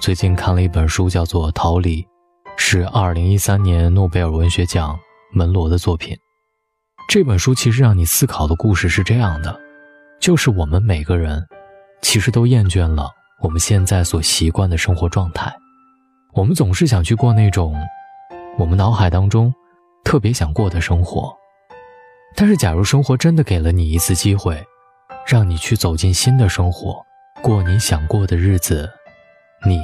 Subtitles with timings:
[0.00, 2.02] 最近看了一本书，叫做《逃离》，
[2.56, 4.98] 是二零一三年诺贝尔文学奖
[5.30, 6.16] 门罗的作品。
[7.06, 9.54] 这本书其实让你思考的故事是这样的：
[10.18, 11.46] 就是我们每个人，
[12.00, 13.10] 其实都厌倦了
[13.42, 15.54] 我们现在所习惯的生活状态，
[16.32, 17.76] 我们总是想去过那种
[18.58, 19.52] 我们脑海当中
[20.02, 21.30] 特别想过的生活。
[22.34, 24.64] 但是，假如生活真的给了你一次机会，
[25.26, 27.04] 让你去走进新的生活，
[27.42, 28.90] 过你想过的日子，
[29.66, 29.78] 你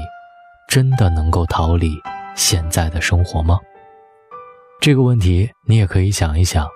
[0.69, 1.91] 真的能够逃离
[2.35, 3.61] 现在的生活吗？
[4.81, 6.67] 这个问题你也可以想一想：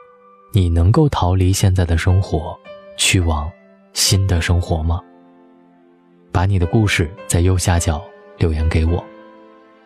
[0.52, 2.58] 你能够逃离现在的生活，
[2.96, 3.50] 去往
[3.92, 5.00] 新的生活吗？
[6.30, 8.02] 把你的故事在右下角
[8.38, 9.02] 留言给我。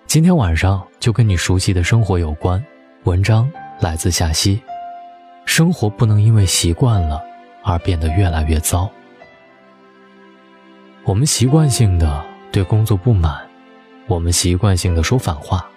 [0.06, 2.62] 今天晚上就跟你熟悉的生活有关。
[3.04, 4.60] 文章来自夏曦。
[5.46, 7.22] 生活不能因为习惯了
[7.62, 8.90] 而变得越来越糟。
[11.04, 12.24] 我们习惯性的
[12.54, 13.44] 对工作不满，
[14.06, 15.68] 我们习惯性的说反话，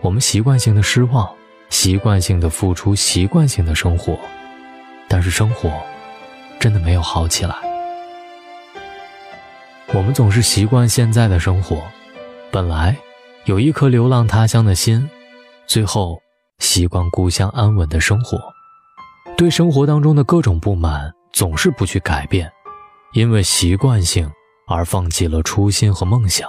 [0.00, 1.30] 我们习惯性的失望，
[1.68, 4.18] 习惯性的付出，习惯性的生活。
[5.06, 5.70] 但是生活
[6.58, 7.54] 真的没有好起来。
[9.92, 11.82] 我们总是习惯现在的生活，
[12.50, 12.96] 本来
[13.44, 15.06] 有一颗流浪他乡的心，
[15.66, 16.18] 最后
[16.58, 18.40] 习惯故乡安稳的生活。
[19.36, 22.50] 对生活当中的各种不满，总是不去改变，
[23.12, 24.26] 因为习惯性
[24.68, 26.48] 而放弃了初心和梦想。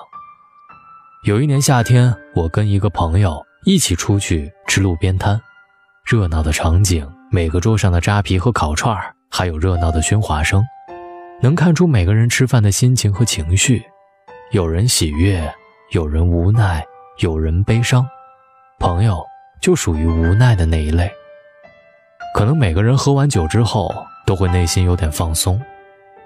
[1.26, 5.42] 有一年夏天，我跟一个朋友一起出去吃路边摊，
[6.06, 10.64] 热闹的场景，每个桌上的扎啤和烤串儿，还有热闹的喧哗声，
[11.42, 13.84] 能看出每个人吃饭的心情和情绪。
[14.52, 15.52] 有人喜悦，
[15.92, 16.86] 有人无奈，
[17.20, 18.08] 有人悲伤。
[18.80, 19.26] 朋友
[19.60, 21.12] 就属于无奈的那一类。
[22.36, 23.92] 可能每个人喝完酒之后
[24.28, 25.60] 都会内心有点放松，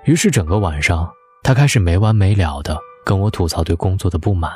[0.03, 1.09] 于是整个晚上
[1.49, 4.51] 他开始没完没了的跟我吐槽对工作的不满，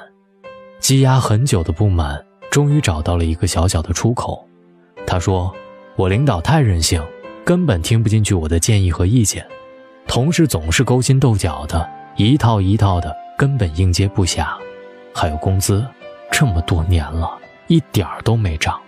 [0.80, 4.48] 积压很久的不满终于找到了一个小小的出口。
[5.08, 5.52] 他说
[5.98, 7.04] ：“我领导太任性，
[7.44, 9.42] 根本听不进去我的建议和意见；
[10.06, 14.46] 同事总是勾心斗角的，一套一套的，根本应接不暇；
[15.16, 15.84] 还有工资，
[16.32, 17.28] 这么多年了，
[17.66, 18.80] 一点儿都没涨。”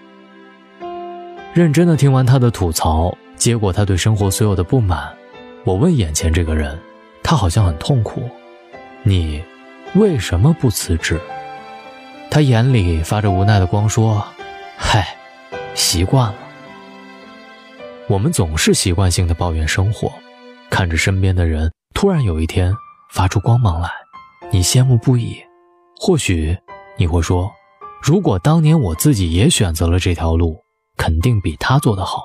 [1.56, 5.12] 认真的听完他的吐槽，结果他对生活所有的不满。
[5.64, 6.80] 我问眼前这个人，
[7.28, 8.30] 他好像很痛苦。
[9.02, 9.44] 你
[9.96, 11.20] 为什么不辞职？
[12.30, 14.24] 他眼里发着无奈的光，说
[14.78, 15.18] ：“嗨，
[15.74, 16.36] 习惯了。”
[18.08, 20.14] 我们总是习惯性的抱怨生活，
[20.70, 22.72] 看着身边的人突然有一天
[23.12, 23.90] 发出光芒来，
[24.52, 25.42] 你羡慕不已。
[26.00, 26.56] 或许
[26.96, 27.52] 你会说
[28.04, 30.56] ：“如果当年我自己也选择了这条路。”
[30.98, 32.24] 肯定比他做得好，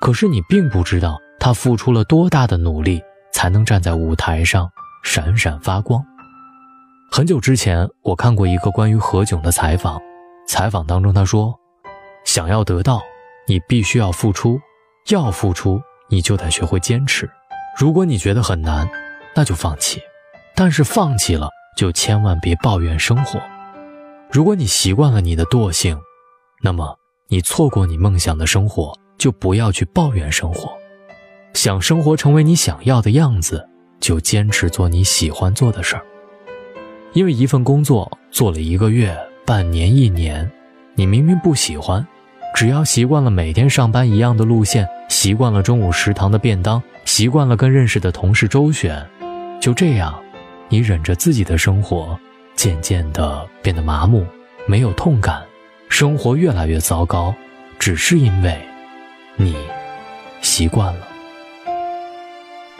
[0.00, 3.02] 可是你并不知道他付出了多大的努力，
[3.32, 4.70] 才能站在舞台上
[5.02, 6.04] 闪闪发光。
[7.10, 10.00] 很久之前，我看过一个关于何炅的采访，
[10.46, 11.54] 采访当中他说
[12.24, 13.02] ：“想要得到，
[13.46, 14.60] 你必须要付出，
[15.08, 17.28] 要付出，你就得学会坚持。
[17.76, 18.88] 如果你觉得很难，
[19.34, 20.00] 那就放弃，
[20.54, 23.40] 但是放弃了，就千万别抱怨生活。
[24.30, 25.98] 如果你习惯了你的惰性，
[26.62, 26.96] 那么。”
[27.32, 30.76] 你错过你梦想的生活，就不要去抱怨生活。
[31.52, 33.68] 想生活成为你想要的样子，
[33.98, 36.02] 就坚持做你喜欢做的事儿。
[37.12, 40.50] 因为一份工作做了一个月、半年、一年，
[40.94, 42.06] 你明明不喜欢，
[42.54, 49.04] 只要习惯了每天上班一样的路线，习惯了中午食堂的便当，习惯了跟认识的同事周旋，
[49.60, 50.18] 就这样，
[50.68, 52.18] 你忍着自己的生活，
[52.54, 54.24] 渐渐的变得麻木，
[54.66, 55.42] 没有痛感。
[55.88, 57.34] 生活越来越糟糕，
[57.76, 58.56] 只是因为，
[59.34, 59.56] 你
[60.40, 61.08] 习惯了。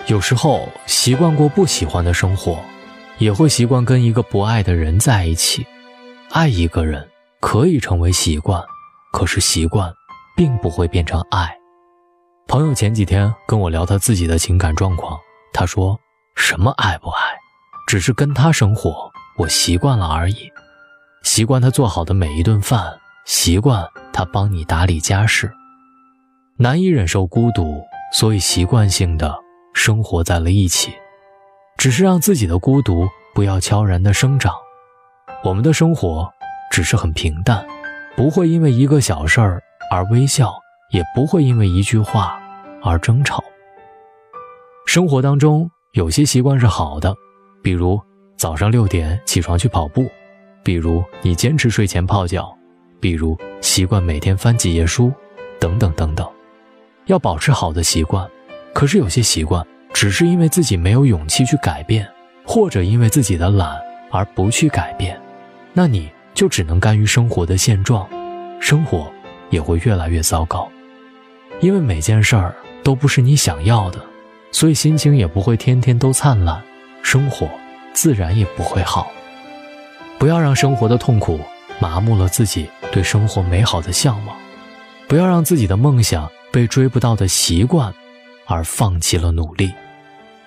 [0.06, 2.58] 有时候习惯过不喜欢的生活，
[3.18, 5.64] 也会习惯跟一个不爱的人在一起。
[6.30, 7.08] 爱一个人
[7.40, 8.62] 可以成为习惯，
[9.12, 9.92] 可是习惯
[10.36, 11.56] 并不会变成爱。
[12.48, 15.18] 朋友前几天跟我聊他自己的情感状况，
[15.52, 15.98] 他说
[16.34, 17.20] ：“什么爱不爱，
[17.86, 20.50] 只是跟他生活，我习惯了而已。”
[21.22, 25.52] 习惯他做好的每一顿饭，习惯他帮你打理家事，
[26.56, 29.38] 难以忍受孤独，所以习惯性的
[29.82, 30.92] 生活在了一起，
[31.78, 34.52] 只是让自己的孤独不要悄然的生长。
[35.42, 36.30] 我们的生活
[36.70, 37.66] 只是很平淡，
[38.14, 39.58] 不会因为一个小事儿
[39.90, 40.52] 而微笑，
[40.90, 42.38] 也不会因为一句话
[42.82, 43.42] 而争吵。
[44.84, 47.14] 生活当中有些习惯是好的，
[47.62, 47.98] 比如
[48.36, 50.04] 早上六点起床去跑步。
[50.62, 52.54] 比如你坚持睡前泡脚，
[53.00, 55.10] 比如习惯每天翻几页书，
[55.58, 56.30] 等等等等，
[57.06, 58.30] 要保持好的习惯。
[58.72, 62.08] 可是有些习惯，只是因为自己没有勇气去改变，
[62.44, 63.76] 或者因为自己的懒，
[64.10, 65.20] 而不去改变，
[65.72, 68.08] 那你就只能甘于生活的现状，
[68.60, 69.10] 生活
[69.50, 70.68] 也会越来越糟糕。
[71.60, 74.00] 因为每件事儿都不是你想要的，
[74.52, 76.62] 所以心情也不会天天都灿烂，
[77.02, 77.48] 生活
[77.92, 79.10] 自然也不会好。
[80.18, 81.40] 不要让生活的痛苦
[81.78, 84.36] 麻木了自己对生活美好的向往，
[85.06, 87.92] 不要让自己的梦想被追不到的习惯
[88.50, 89.72] 而放弃了努力，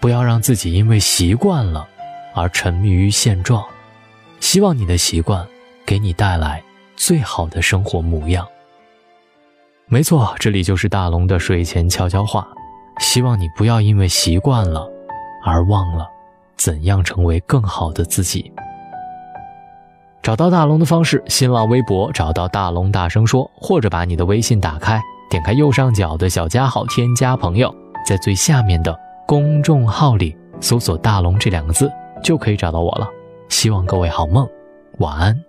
[0.01, 1.87] 不要让自己因为习惯了。
[2.35, 3.63] 而沉迷于现状，
[4.39, 5.47] 希望你的习惯
[5.85, 6.61] 给你带来
[6.95, 8.45] 最好的生活模样。
[9.85, 12.47] 没错，这里就是大龙的睡前悄悄话，
[12.99, 14.89] 希望你不要因为习惯了
[15.45, 16.09] 而忘了
[16.57, 18.51] 怎样成为更好的自己。
[20.23, 31.91] 找到大龙的方式：新浪微博找到大龙，大声说，或者把你的微信打开，点开右上角的小加号，添加朋友，在最下面的公众号里搜索“大龙”这两个字。
[32.23, 33.07] 就可以找到我了。
[33.49, 34.49] 希望各位好梦，
[34.97, 35.43] 晚安。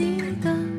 [0.00, 0.69] 你的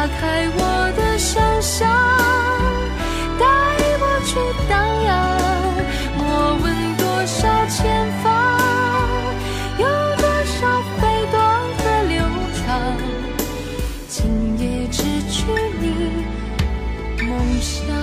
[0.00, 1.86] 打开我的想象
[3.38, 3.44] 带
[4.00, 4.32] 我去
[4.66, 4.72] 荡
[5.04, 5.12] 漾。
[6.16, 8.24] 莫问多少前方
[9.76, 9.84] 有
[10.16, 11.36] 多少飞段
[11.76, 12.16] 和流
[12.56, 12.96] 长
[14.08, 15.44] 今夜只去
[15.82, 16.24] 你
[17.26, 17.99] 梦想